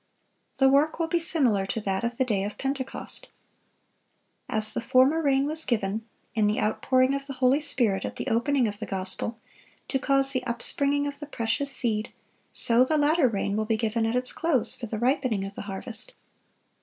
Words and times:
The 0.57 0.67
work 0.67 0.97
will 0.97 1.05
be 1.05 1.19
similar 1.19 1.67
to 1.67 1.79
that 1.81 2.03
of 2.03 2.17
the 2.17 2.25
day 2.25 2.43
of 2.43 2.57
Pentecost. 2.57 3.27
As 4.49 4.73
the 4.73 4.81
"former 4.81 5.21
rain" 5.21 5.45
was 5.45 5.63
given, 5.63 6.07
in 6.33 6.47
the 6.47 6.59
outpouring 6.59 7.13
of 7.13 7.27
the 7.27 7.33
Holy 7.33 7.59
Spirit 7.61 8.03
at 8.03 8.15
the 8.15 8.25
opening 8.27 8.67
of 8.67 8.79
the 8.79 8.87
gospel, 8.87 9.37
to 9.89 9.99
cause 9.99 10.31
the 10.33 10.43
upspringing 10.45 11.05
of 11.05 11.19
the 11.19 11.27
precious 11.27 11.71
seed, 11.71 12.11
so 12.51 12.83
the 12.83 12.97
"latter 12.97 13.27
rain" 13.27 13.55
will 13.55 13.65
be 13.65 13.77
given 13.77 14.07
at 14.07 14.15
its 14.15 14.33
close, 14.33 14.73
for 14.73 14.87
the 14.87 14.97
ripening 14.97 15.45
of 15.45 15.53
the 15.53 15.61
harvest. 15.69 16.13